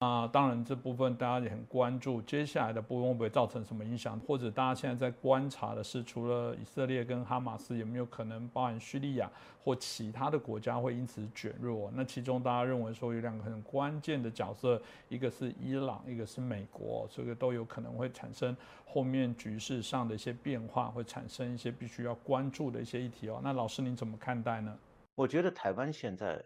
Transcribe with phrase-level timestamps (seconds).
[0.00, 4.18] 啊，当然这部分大家也很关注，接下来的部分会不会造成什么影响？
[4.20, 9.30] 或者大家现在在观察的是，除了以色列跟哈马斯，有没有可能包含叙利亚
[9.62, 11.90] 或其他的国家会因此卷入？
[11.94, 18.56] 那其中大家认为说有两个很关键的角色，一个是伊朗，一个是美国，这个都有可能会产生
[18.86, 23.38] 后面局势上的一些变化，会产生一些必须要关注的一些议题哦。
[23.44, 24.74] 那老师您怎么看待呢？
[25.14, 26.42] 我觉得台湾现在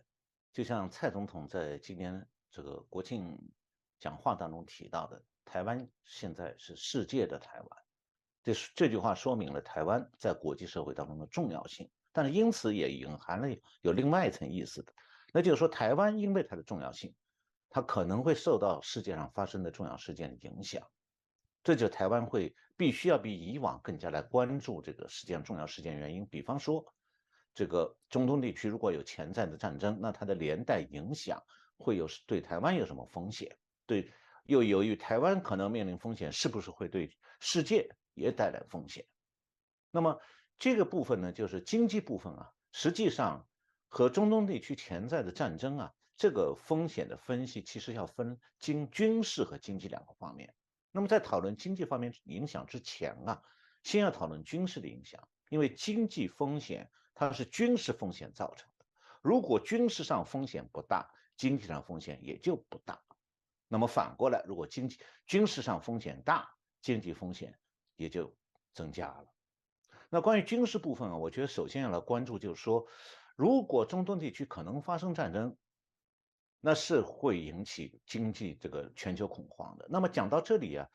[0.53, 2.21] 就像蔡总统在今年。
[2.55, 3.37] 这个国庆
[3.99, 7.83] 讲话当中提到的，台湾现在是世界的台湾，
[8.45, 11.91] 这是这句话说明了台湾在国际社会当中的重要性。
[12.13, 13.49] 但是因此也隐含了
[13.83, 14.93] 有另外一层意思的，
[15.33, 17.13] 那就是说台湾因为它的重要性，
[17.69, 20.81] 它可能会受到世界上发生的重要事件的影响，
[21.65, 26.25] 这就台湾会必须要比以往更加来关注这个世界上重要事件原因。
[26.27, 26.87] 比方说，
[27.53, 31.43] 这个中东地区如果有潜在的战争，那它的连带影响。
[31.77, 33.57] 会有对台湾有什么风险？
[33.87, 34.13] 对，
[34.45, 39.05] 又由于台湾可能面临风险，是不是会对世界也带来风险？
[39.91, 40.21] 那么
[40.59, 43.47] 这个部分呢，就是经济部分啊，实际上
[43.89, 50.55] 和中东地区潜在的战争啊，这个风险的分析其实要分经军事和经济两个方面。
[50.91, 53.43] 那么在讨论经济方面影响之前啊，
[53.83, 58.87] 先要讨论军事的影响，因为经济风险它是军事风险造成的。
[59.21, 63.03] 如果军事上风险不大，经济上风险也就不大，
[63.69, 66.49] 那么反过来，如果经济军事上风险大，
[66.81, 67.59] 经济风险
[67.97, 68.37] 也就
[68.73, 69.27] 增加了。
[70.11, 72.87] 那关于军事部分啊，我觉得首先要来关注，就是说，
[73.35, 75.57] 如果中东地区可能发生战争，
[76.61, 79.87] 那是会引起经济这个全球恐慌的。
[79.91, 80.89] 那么讲到这里啊，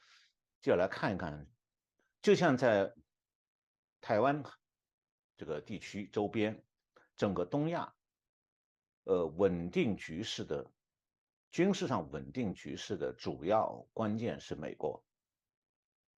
[0.61, 1.47] 就要来看一看，
[2.21, 2.93] 就像在
[3.99, 4.41] 台湾
[5.35, 6.63] 这个地区周边，
[7.17, 7.93] 整个东亚。
[9.09, 10.63] 呃，稳定局势的
[11.49, 15.03] 军事上稳定局势的主要关键是美国。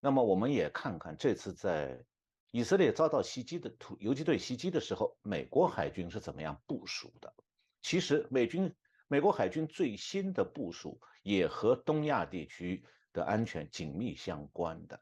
[0.01, 2.05] 那么，我们也看看这次在
[2.51, 7.33] 以色列遭到袭击的突游击队袭击的时候，美国海军是怎么样部署的？
[7.81, 8.75] 其实，美军
[9.07, 15.01] 美国海军最新的部署也和东亚地区的安全紧密相关的。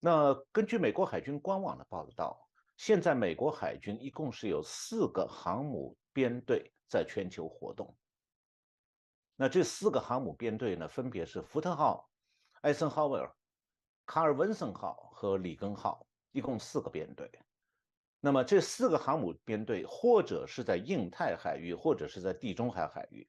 [0.00, 6.72] 那根据美国海军官网的报道，现在美国海军一共是有四个航母编队。
[6.88, 7.94] 在全球活动，
[9.36, 12.10] 那这四个航母编队呢，分别是福特号、
[12.62, 13.32] 艾森豪威尔、
[14.06, 17.30] 卡尔文森号和里根号，一共四个编队。
[18.20, 23.28] 那么这四个航母编队，或者是在印太海域，或者是在地中海海域。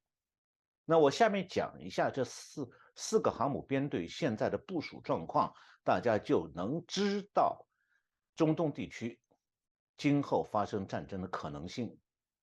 [0.86, 5.54] 那我下面讲一下这四四个航母编队现在的部署状况，
[5.84, 7.68] 大家就能知道
[8.36, 9.22] 中东地区
[9.96, 11.96] 今后发生战争的可能性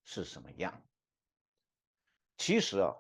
[0.05, 0.81] 是什么样。
[2.37, 2.95] 其实啊，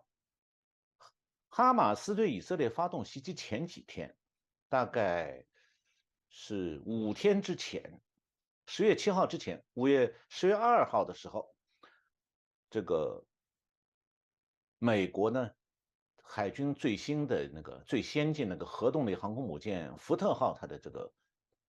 [1.48, 4.16] 哈马斯对以色列发动袭击前几天，
[4.68, 5.44] 大概
[6.28, 8.00] 是五天之前，
[8.66, 11.54] 十月七号之前，五月十月二号的时候，
[12.70, 13.24] 这个
[14.78, 15.50] 美国呢，
[16.22, 21.12] 海军最新的那个最先进那个核动力航空母舰福特号，它的这个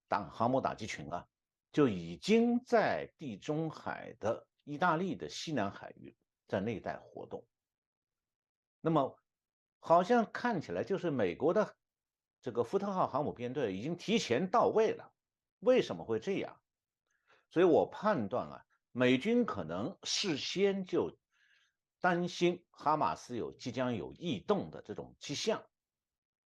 [0.08, 1.28] 打航母打击群啊，
[1.72, 6.16] 就已经在地中海的意大利的西南海域
[6.48, 7.46] 在那一带活动。
[8.88, 9.20] 那么，
[9.80, 11.76] 好像看起来就是美国的
[12.42, 15.12] 这个福特号航母编队已经提前到位了。
[15.60, 16.58] 为什么会这样？
[17.50, 21.18] 所以我判断啊，美军可能事先就
[22.00, 25.62] 担心哈马斯有即将有异动的这种迹象。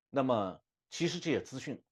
[0.09, 0.59] 那么，
[0.89, 1.83] 其实这些资讯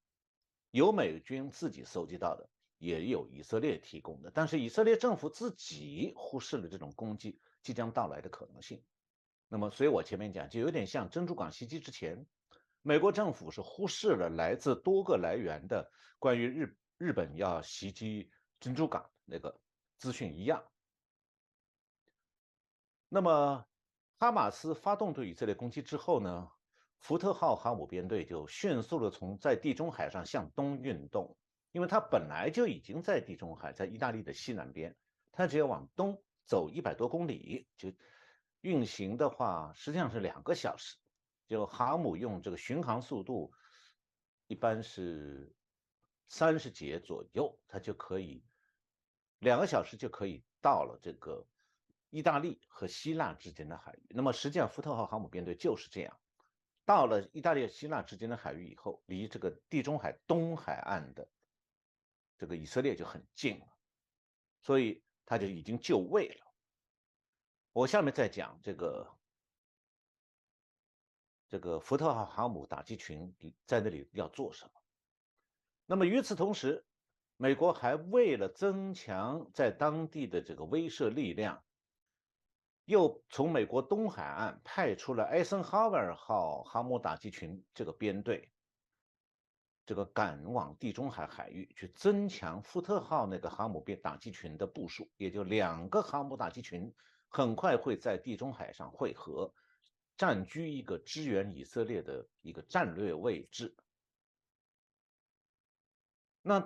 [0.72, 2.50] 有美军自己搜集到的，
[2.80, 8.84] 也有以色列提供的，但是以色列政府自己忽视了这种攻击即将到来的可能性。
[9.52, 12.24] 那么，所以我前面讲，就有点像珍珠港袭击之前，
[12.84, 19.60] 美国政府是忽视了来自多个来源的关于日日本要袭击珍珠港那个
[19.98, 20.64] 资讯一样。
[23.10, 23.66] 那么，
[24.20, 26.52] 哈马斯发动对以色列攻击之后呢，
[27.00, 31.36] 福特号航母编队就迅速的从在地中海上向东运动，
[31.72, 34.96] 因为它本来就已经在地中海，在意大利的西南边，
[35.32, 37.92] 它只要往东走一百多公里就。
[38.62, 40.98] 运行的话，实际上是两个小时。
[41.48, 43.52] 就航母用这个巡航速度，
[44.46, 45.56] 一般是
[46.28, 48.46] 三十节左右，它就可以
[49.40, 51.48] 两个小时就可以到了这个
[52.12, 54.06] 意大利和希腊之间的海域。
[54.10, 56.20] 那么，实际上福特号航母编队就是这样，
[56.86, 61.28] 到了意大利、希腊之间的海域以后，离这个地中海东海岸的
[62.38, 63.68] 这个以色列就很近了，
[64.62, 66.49] 所以他就已经就位了。
[67.80, 69.10] 我下面再讲这个
[71.48, 73.34] 这个福特号航母打击群
[73.66, 74.72] 在那里要做什么。
[75.86, 76.86] 那么与此同时，
[77.38, 81.64] 美国还为了增强在当地的这个威慑力量，
[82.84, 88.52] 又从美国东海岸派出了艾森豪威尔号航母打击群这个编队，
[89.86, 96.94] 这个赶往地中海海域去增强福特号那个航母编打击群的部署，也就两个航母打击群
[97.30, 99.54] 很快会在地中海上汇合，
[100.18, 103.76] 占据一个支援以色列的一个战略位置。
[106.42, 106.60] 那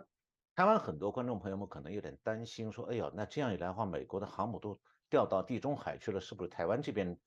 [0.55, 4.79] 台湾很多观众朋友们可能有点担心，说：“哎呦，那这样一来的话，美国的航母都
[5.09, 7.19] 调到地中海去了，是不是台湾这边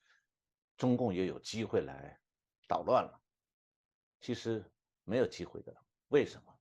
[0.77, 2.19] 中共也有机会来
[2.67, 3.21] 捣乱了？”
[4.21, 4.65] 其实
[5.05, 5.77] 没有机会的。
[6.09, 6.59] 为什么？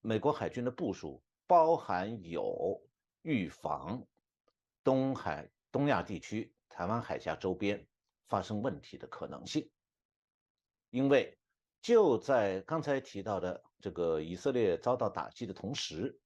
[0.00, 2.80] 美国海军的部署包含有
[3.22, 4.06] 预防
[4.84, 7.86] 东海、东亚地区、台湾海峡周边
[8.28, 9.70] 发生问题的可能性，
[10.90, 11.38] 因为
[11.80, 13.62] 就在刚才提到的。
[13.78, 16.18] 这个以色列遭到打击的同时，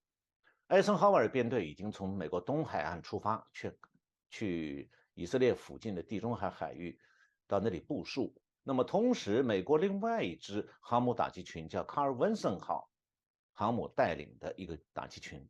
[0.68, 3.76] 艾森豪威尔编队已经从美国东海岸出发，去
[4.30, 6.98] 去以色列附近的地中海海域，
[7.48, 8.40] 到那里部署。
[8.62, 12.88] 那么同时，美国另外一支航母打击群叫卡尔文森号
[13.52, 15.46] 航母带领的一个打击群，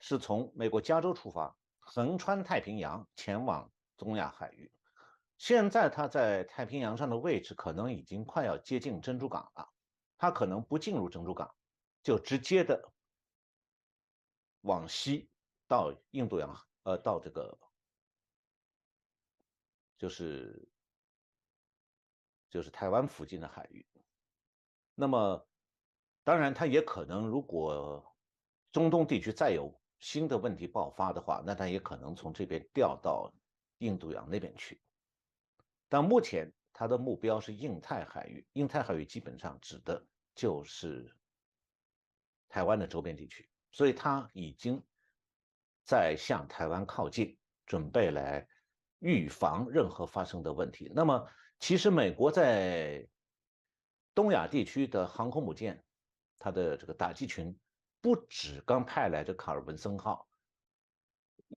[0.00, 1.56] 是从美国加州出发，
[1.94, 4.72] 横穿太平洋前往中亚海域。
[5.36, 9.68] 现在它在太平洋上的位置可能已经快要接近珍珠港了。
[10.16, 11.54] 它可能不进入珍珠港，
[12.02, 12.92] 就直接的
[14.60, 15.28] 往西
[15.66, 17.58] 到印度洋，呃，到这个
[19.98, 20.66] 就是
[22.48, 23.86] 就是台湾附近的海域。
[24.94, 25.46] 那么，
[26.22, 28.16] 当然，它也可能，如果
[28.70, 33.32] 中东地区再有新的问题爆发的话，那它也可能从这边调到
[33.78, 34.78] 印度洋那边去。
[35.88, 40.04] 但目前它的目标是印太海域，印太海域基本上指的。
[40.34, 41.14] 就是
[42.48, 44.82] 台湾的周边地区，所以他已经
[45.84, 48.48] 在向台湾靠近，准备来
[49.00, 50.90] 预防任何发生的问题。
[50.94, 51.28] 那么，
[51.60, 53.06] 其实美国在
[54.14, 55.84] 东亚地区的航空母舰，
[56.38, 57.54] 它的这个打击群
[58.02, 60.28] 不止刚派来的卡尔文森号，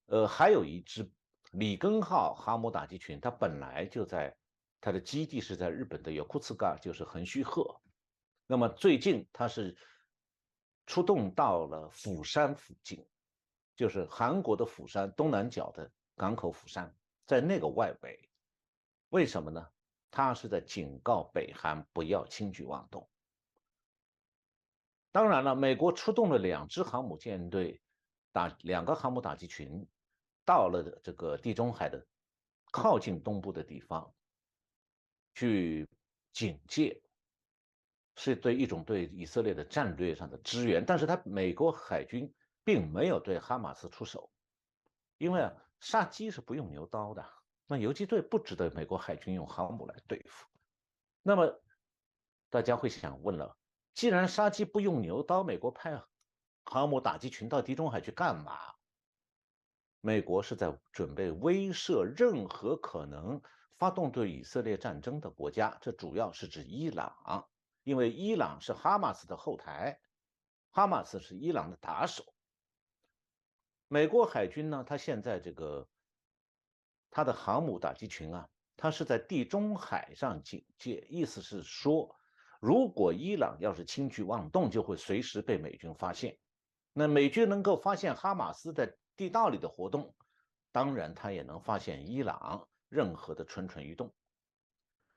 [0.06, 1.12] 呃，还有一支
[1.52, 4.34] 里根号航母打击群，它本来就在
[4.80, 7.82] 它的基地是在日本的有库茨嘎，就是横须贺。
[8.46, 9.76] 那么最近它是
[10.86, 13.04] 出动到了釜山附近，
[13.76, 16.96] 就是韩国的釜山东南角的港口釜山，
[17.26, 18.30] 在那个外围。
[19.10, 19.68] 为什么呢？
[20.12, 23.10] 他是在警告北韩不要轻举妄动。
[25.16, 27.82] 当然了，美国出动了两支航母舰队，
[28.34, 29.88] 打两个航母打击群，
[30.44, 32.06] 到了这个地中海的
[32.70, 34.14] 靠近东部的地方
[35.34, 35.88] 去
[36.34, 37.02] 警戒。
[38.18, 42.34] 是对一种对以色列的战略上的支援，但是他美国海军
[42.66, 44.30] 并没有对哈马斯出手，
[45.18, 47.26] 因为啊，杀鸡是不用牛刀的，
[47.68, 50.46] 那游击队不值得美国海军用航母来对付。
[51.24, 51.62] 那么
[52.50, 53.58] 大家会想问了，
[53.96, 56.04] 既然杀鸡不用牛刀，美国派
[56.66, 58.60] 航母打击群到地中海去干嘛？
[60.02, 63.42] 美国是在准备威慑任何可能
[63.78, 67.50] 发动对以色列战争的国家，这主要是指伊朗。
[67.84, 70.00] 因为伊朗是哈马斯的后台，
[70.72, 72.26] 哈马斯是伊朗的打手。
[73.88, 75.88] 美国海军呢，它现在这个
[77.12, 82.16] 它的航母打击群啊，它是在地中海上警戒，意思是说，
[82.66, 86.36] 如果伊朗要是轻举妄动，就会随时被美军发现。
[86.94, 90.16] 那美军能够发现哈马斯在地道里的活动，
[90.72, 94.12] 当然他也能发现伊朗任何的蠢蠢欲动。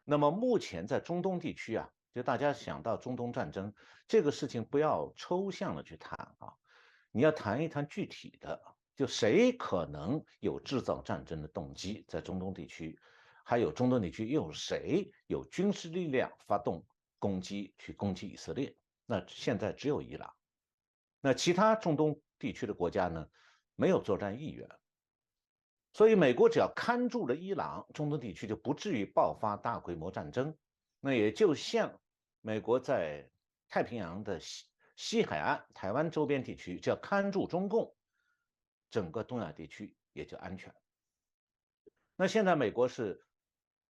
[0.04, 1.88] 那么目前在中东地区啊。
[2.14, 3.72] 就大家想到中东战争
[4.08, 6.52] 这个事情，不要抽象的去谈啊，
[7.12, 8.60] 你要谈一谈具体的，
[8.96, 12.98] 就谁可能有制造战争的动机在中东地区，
[13.44, 16.84] 还有中东地区又有谁有军事力量发动
[17.18, 18.76] 攻击去攻击以色列？
[19.06, 20.34] 那现在只有伊朗，
[21.20, 23.28] 那其他中东地区的国家呢，
[23.74, 24.68] 没有作战意愿，
[25.92, 30.56] 所以美国只要看住了伊朗，中东地区就不至于爆发大规模战争，
[31.00, 32.00] 那也就像。
[32.40, 33.28] 美国在
[33.68, 37.94] 太平洋的西西海岸、台湾周边地区，叫看住中共，
[38.90, 40.72] 整个东亚地区也就安全。
[42.14, 43.26] 那现在美国是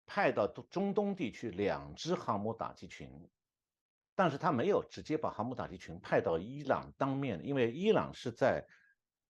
[0.09, 3.31] 派到中东地区两支航母打击群，
[4.15, 8.67] 但是他没有直接把航母打击群派到伊朗当面，因为伊朗是在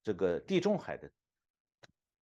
[0.04, 1.10] 这个地中海的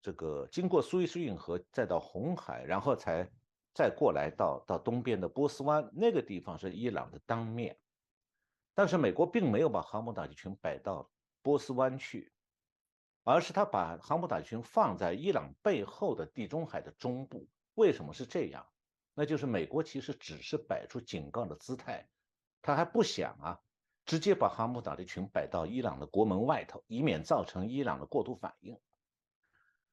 [0.01, 3.29] 这个经过苏伊士运河，再到红海，然后才
[3.75, 7.77] 再过来到到东边的波斯湾那个地方是伊朗的当面，
[8.73, 11.11] 但是美国并没有把航母打击群摆到
[11.43, 12.33] 波斯湾去，
[13.25, 17.49] 而是他把航母打击群放在伊朗背后的地中海的中部。
[17.75, 18.67] 为什么是这样？
[19.17, 22.09] 那就是美国其实只是摆出警告的姿态，
[22.61, 23.61] 他还不想啊，
[24.05, 28.77] 直接把航母打击群摆到伊朗的国门外头，以免造成伊朗的过度反应。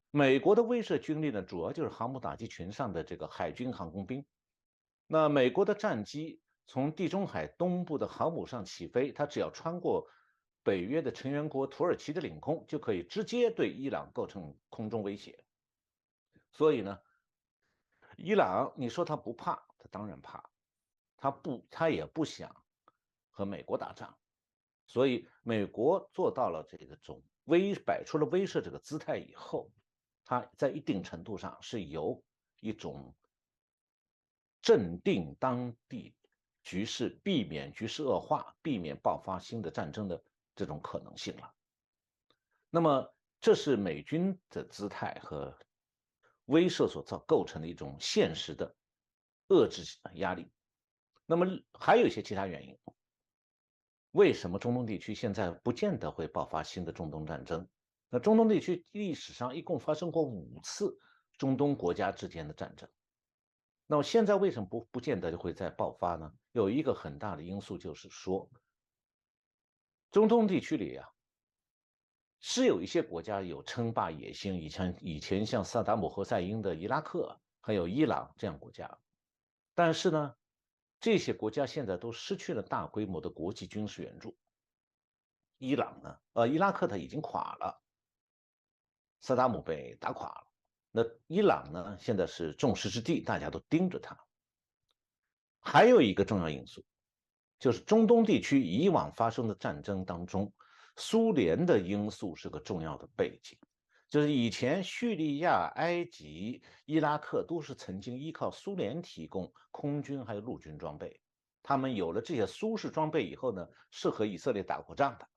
[0.10, 4.26] 美国的威慑军力呢，主要就是航母打击群上的这个海军航空兵。
[5.06, 10.08] 那美国的战机从地中海东部的航母上起飞，它只要穿过
[10.64, 15.44] 北约的成员国土耳其的领空，就可以直接对伊朗构成空中威胁。
[16.52, 17.00] 所以呢。
[18.24, 19.56] 伊朗，你说他不怕？
[19.80, 20.48] 他当然怕，
[21.18, 22.56] 他不，他也不想
[23.32, 24.16] 和美国打仗，
[24.86, 29.72] 所以美国做到了这个种威，摆出了威慑这个姿态以后，
[30.24, 32.24] 他在一定程度上是有
[32.60, 33.16] 一种
[34.62, 36.14] 镇定当地
[36.62, 40.24] 局势，避免局势恶化，避免爆发新的战争的
[40.56, 41.52] 这种可能性了。
[42.70, 45.58] 那么，这是美军的姿态和。
[46.46, 48.76] 威慑所造构成的一种现实的
[49.48, 49.84] 遏制
[50.16, 50.52] 压力，
[51.26, 52.78] 那么还有一些其他原因。
[54.12, 57.68] 为什么中东地区现在不见得会爆发新的中东战争？
[58.10, 60.98] 那中东地区历史上一共发生过五次
[61.38, 62.90] 中东国家之间的战争，
[63.88, 66.34] 那么现在为什么不不见得就会再爆发呢？
[66.52, 68.50] 有一个很大的因素就是说，
[70.12, 71.08] 中东地区里啊。
[72.44, 79.00] 是有一些国家有称霸野心，以前以前像萨达姆侯赛因的伊拉克，还有伊朗这样国家，
[79.76, 80.36] 但是呢，
[81.00, 84.36] 这些国家现在都失去了大规模的国际军事援助。
[85.60, 87.80] 伊朗呢，呃，伊拉克它已经垮了，
[89.20, 90.48] 萨达姆被打垮了，
[90.90, 94.18] 那伊朗呢，现在是众矢之的，大家都盯着它。
[95.60, 96.84] 还有一个重要因素，
[97.60, 100.52] 就是中东地区以往发生的战争当中。
[100.96, 103.58] 苏联的因素是个重要的背景，
[104.10, 111.20] 就是以前叙利亚、埃及、伊拉克都是曾经依靠苏联提供空军还有陆军装备，
[111.64, 115.28] 他们有了这些苏式装备以后呢，是和以色列打过仗的。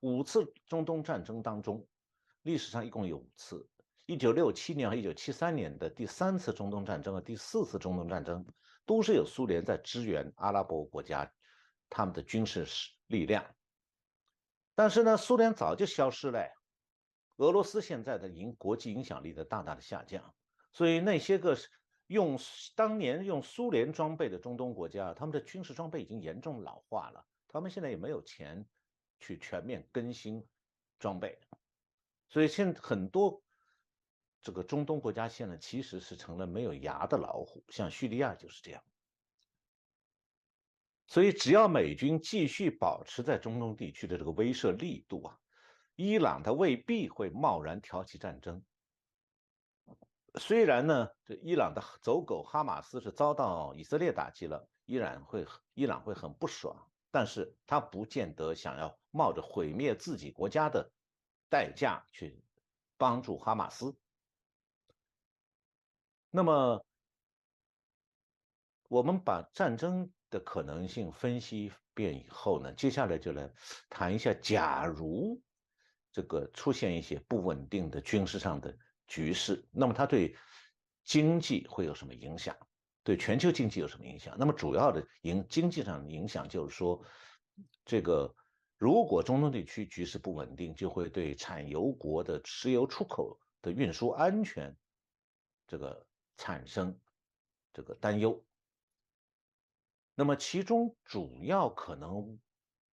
[0.00, 1.86] 五次中东战争当中，
[2.42, 3.68] 历史上一共有五次：
[4.06, 8.44] 一九六七年和一九七三年的第三次中东战争和第四次中东战争，
[8.84, 11.30] 都是有苏联在支援阿拉伯国家
[11.88, 12.66] 他们的军事
[13.06, 13.44] 力量。
[14.74, 16.48] 但是呢，苏联早就消失了，
[17.36, 20.34] 俄罗斯现在的影国际影响力的大大的下降，
[20.72, 21.56] 所以那些个
[22.08, 22.38] 用
[22.74, 28.66] 当年用苏联装备的中东国家，他们的军事装备已经严重老化了，他们现在也没有钱
[29.20, 30.44] 去全面更新
[30.98, 31.38] 装备，
[32.28, 33.42] 所以现很多
[34.42, 38.82] 这个中东国家现在其实是成了没有牙的老虎，像叙利亚就是这样。
[41.06, 45.38] 所以，只要美军继续保持在中东地区的这个威慑力度啊，
[45.96, 48.64] 伊朗它未必会贸然挑起战争。
[50.36, 60.90] 虽然呢，这伊朗的走狗哈马斯是遭到以色列打击了，依然会伊朗会很不爽，但是他不见得想要冒着毁灭自己国家的
[61.50, 62.42] 代价去
[62.96, 63.94] 帮助哈马斯。
[66.30, 66.84] 那么，
[68.88, 70.10] 我们把战争。
[70.34, 73.48] 的可能性分析遍以后呢，接下来就来
[73.88, 75.40] 谈一下，假如
[76.10, 78.76] 这个出现一些不稳定的军事上的
[79.06, 80.36] 局势，那么它对
[81.04, 82.56] 经济会有什么影响？
[83.04, 84.34] 对全球经济有什么影响？
[84.36, 87.00] 那么主要的影经济上的影响就是说，
[87.84, 88.34] 这个
[88.76, 94.76] 如果中东地区局势不稳定，就会对产油国的石油出口的运输安全
[95.64, 96.04] 这个
[96.36, 96.98] 产生
[97.72, 98.44] 这个担忧。
[100.14, 102.38] 那么，其中主要可能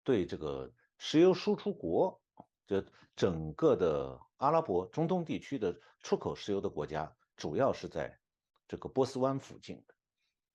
[0.03, 2.21] 对这个石油输出国，
[2.65, 2.85] 这
[3.15, 8.17] 整个的阿拉伯中东地区的出口石油的国家，主要是在
[8.67, 9.93] 这个波斯湾附近的，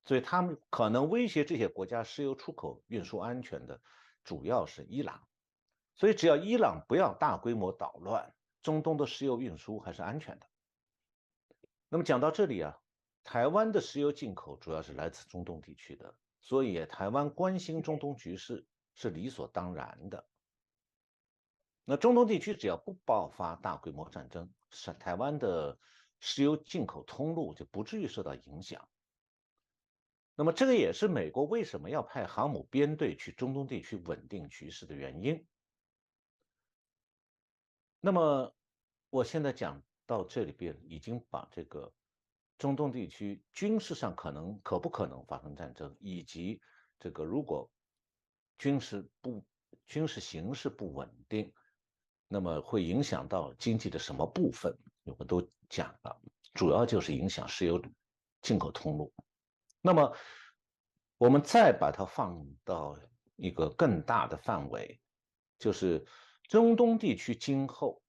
[0.07, 3.79] 所以他们可能威胁这些国家石油出口运输安全的，
[4.25, 5.23] 主要是伊朗。
[5.97, 10.47] 所以，只要伊朗不要大规模捣乱，中东的石油运输还是安全的。
[11.91, 12.81] 那么讲到这里啊，
[13.23, 16.15] 台湾的石油进口主要是来自中东地区的。
[16.45, 20.29] 所以，台湾关心中东局势是理所当然的。
[21.87, 25.79] 那中东地区只要不爆发大规模战争，是台湾的
[26.21, 28.87] 石油进口通路就不至于受到影响。
[30.35, 35.47] 那么，这个也是美国为什么要派航母编队去中东地区稳定局势的原因。
[38.01, 38.55] 那么，
[39.09, 41.91] 我现在讲到这里边，已经把这个
[42.57, 46.61] 中东地区军事上可能可不可能发生战争，以及
[47.01, 47.69] 这个如果
[48.59, 49.45] 军事不
[49.87, 51.53] 军事形势不稳定，
[52.29, 54.79] 那么会影响到经济的什么部分？
[55.03, 56.21] 我们都讲了，
[56.55, 57.83] 主要就是影响石油
[58.41, 59.13] 进口通路。
[59.83, 60.17] 那么
[61.19, 62.97] 我们再把它放到
[63.35, 65.01] 一个更大的范围，
[65.59, 66.07] 就是
[66.45, 68.01] 中东地区今后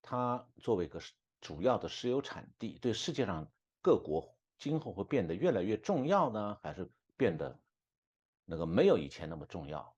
[0.00, 1.00] 它作为一个
[1.42, 3.46] 主要的石油产地，对世界上。
[3.84, 7.60] 各国今后会变得越来越重要呢，还是变得
[8.46, 9.94] 那个没有以前那么重要？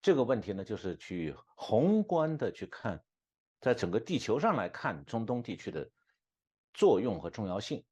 [0.00, 3.00] 这个问题呢，就是去宏观的去看，
[3.60, 5.88] 在整个地球上来看中东地区的
[6.74, 7.84] 作用和重要性，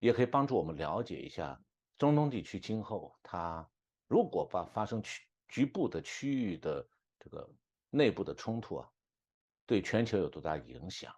[0.00, 1.62] 也可以帮助我们了解一下
[1.96, 3.70] 中东地区今后它
[4.08, 6.84] 如果发发生区局部的区域的
[7.20, 7.48] 这个
[7.88, 8.90] 内部的冲突啊，
[9.64, 11.14] 对全球有多大影响？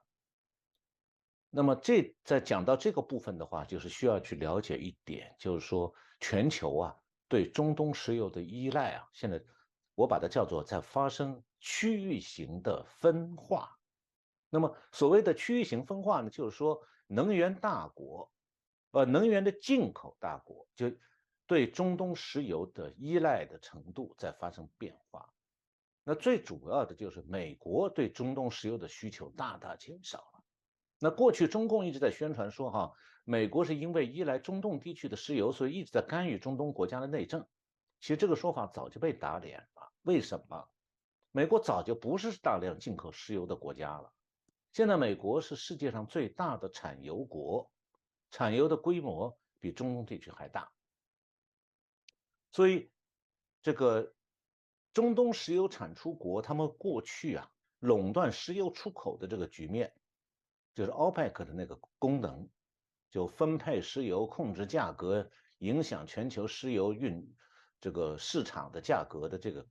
[1.54, 6.96] 那么这在讲到这个部分的话，就是需要去了解一点，就是说全球啊
[7.28, 9.38] 对中东石油的依赖啊，现在
[9.94, 13.78] 我把它叫做在发生区域型的分化。
[14.48, 18.32] 那么所谓的区域型分化呢，就是说能源大国，
[18.92, 20.90] 呃，能源的进口大国，就
[21.46, 25.28] 对中东石油的依赖的程度在发生变化。
[26.02, 30.31] 那最主要的就是美国对中东石油的需求大大减少。
[31.04, 32.92] 那过去中共一直在宣传说，哈，
[33.24, 37.44] 美国是因为依赖中东地区的石油，所以一直在干预中东国家的内政。
[37.98, 39.92] 其实这个说法早就被打脸了。
[40.02, 40.68] 为什么？
[41.32, 44.12] 美国早就不是大量进口石油的国家了。
[44.72, 47.68] 现在美国是世界上最大的产油国，
[48.30, 50.70] 产油的规模比中东地区还大。
[52.52, 52.92] 所以，
[53.60, 54.14] 这个
[54.92, 59.92] 中东石油产出国，他们过去啊垄断石油出口的这个局面。
[60.74, 62.48] 就是 OPEC 的那个功能，
[63.10, 67.22] 就分配石油、控制价格、影响全球石油运
[67.78, 69.66] 这个市场的价格的这个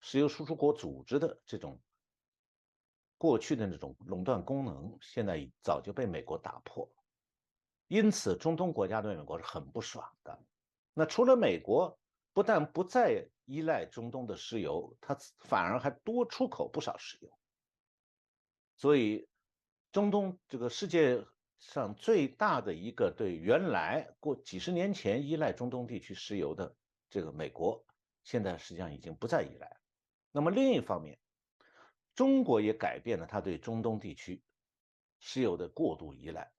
[0.00, 1.80] 石油输出国组织的这种
[3.18, 6.88] 过去的那种垄断功能，现在早就被美国打破。
[7.88, 10.38] 因此，中东国家对美国是很不爽的。
[10.92, 11.98] 那除了美国
[12.32, 17.36] 不但不再依赖中东的石油，它反而还多出口不少石油，
[18.76, 19.28] 所以。
[19.94, 21.24] 中东这个世界
[21.60, 26.74] 上最大的一个对原来过几十年前依赖中东地区石油的
[27.08, 27.86] 这个美国，
[28.24, 29.76] 现在实际上已经不再依赖。
[30.32, 31.16] 那么另一方面，
[32.16, 34.42] 中国也改变了它对中东地区
[35.20, 36.52] 石油的过度依赖。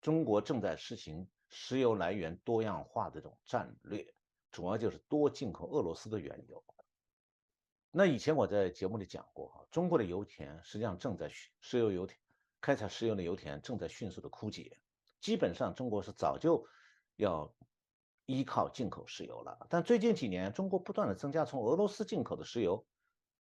[0.00, 4.12] 中国正在实行石油来源多样化的这种战略，
[4.50, 6.64] 主要就是多进口俄罗斯的原油。
[7.92, 12.18] 那以前我在节目里讲过哈，中国的油田实际上正在石油油田。
[12.66, 14.80] 开采石油的油田正在迅速的枯竭，
[15.20, 16.66] 基本上中国是早就
[17.14, 17.54] 要
[18.24, 19.68] 依靠进口石油了。
[19.70, 22.84] 但最近几年，中国不断的增加从俄罗斯进口的石油，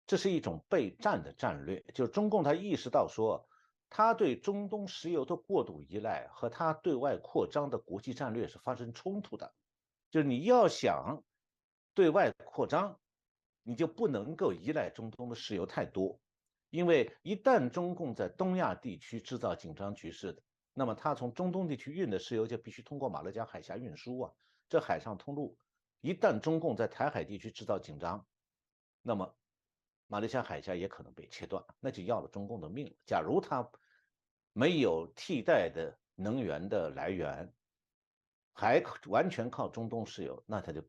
[0.05, 1.83] 这是一种备战的战略。
[1.95, 3.49] 就是中共他意识到说，
[3.89, 9.55] 他对中东石油的过度依赖和他对外扩张的国际战略是发生冲突的。
[10.11, 11.23] 就是你要想
[11.95, 12.99] 对外扩张，
[13.63, 16.19] 你就不能够依赖中东的石油太多。
[16.75, 20.37] 因为一旦中共在东亚地区制造紧张局势，
[20.73, 24.33] 那么他从中东地区运的石油就必须通过马六甲海峡运输啊。
[24.67, 25.57] 这海上通路
[26.01, 28.27] 一旦中共在台海地区制造紧张，
[29.01, 29.33] 那么
[30.07, 32.93] 马六甲海峡也可能被切断，那就要了中共的命。
[33.05, 33.65] 假如他
[34.51, 37.49] 没有替代的能源的来源，
[38.51, 40.83] 还完全靠中东石油，那他就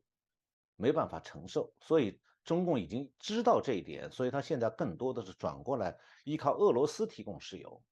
[0.75, 1.73] 没办法承受。
[1.79, 2.19] 所以。
[2.47, 7.83] 中共已经知道这一点，所以他现在更多的是转过来依靠俄罗斯提供石油。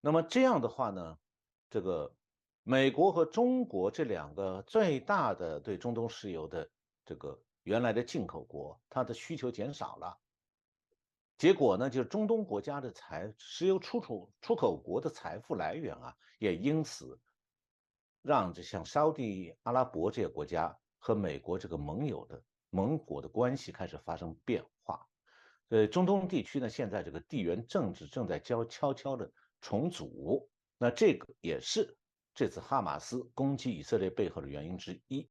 [0.00, 1.18] 那么这样的话呢，
[1.68, 2.14] 这个
[2.62, 6.70] 美国和中国这两个最大的对中东石油的
[7.04, 10.16] 这个原来的进口国，它的需求减少了，
[11.36, 17.18] 结果呢，就是中东国家的财石油出口出口国的财富来源啊，也因此
[18.22, 22.40] 让这像沙地阿拉伯这些国家和美国这个盟友的。
[22.70, 25.06] 蒙古的关系开始发生变化，
[25.70, 31.96] 呃，中东地区呢，现在这个地缘政治正在悄悄悄的重组，那这个也是
[32.34, 35.26] 这次哈马斯攻击以色列背后的原因之一。